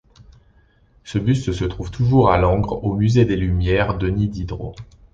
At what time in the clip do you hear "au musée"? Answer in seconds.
2.83-3.23